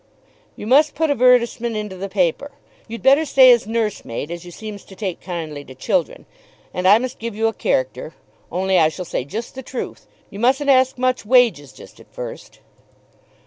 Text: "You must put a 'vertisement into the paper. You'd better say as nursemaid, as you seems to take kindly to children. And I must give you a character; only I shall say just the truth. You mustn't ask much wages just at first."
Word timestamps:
"You 0.55 0.65
must 0.65 0.95
put 0.95 1.11
a 1.11 1.15
'vertisement 1.15 1.75
into 1.75 1.95
the 1.95 2.09
paper. 2.09 2.49
You'd 2.87 3.03
better 3.03 3.23
say 3.23 3.51
as 3.51 3.67
nursemaid, 3.67 4.31
as 4.31 4.43
you 4.43 4.49
seems 4.49 4.83
to 4.85 4.95
take 4.95 5.21
kindly 5.21 5.63
to 5.65 5.75
children. 5.75 6.25
And 6.73 6.87
I 6.87 6.97
must 6.97 7.19
give 7.19 7.35
you 7.35 7.45
a 7.45 7.53
character; 7.53 8.15
only 8.51 8.79
I 8.79 8.89
shall 8.89 9.05
say 9.05 9.23
just 9.23 9.53
the 9.53 9.61
truth. 9.61 10.07
You 10.31 10.39
mustn't 10.39 10.71
ask 10.71 10.97
much 10.97 11.23
wages 11.23 11.71
just 11.71 11.99
at 11.99 12.11
first." 12.11 12.61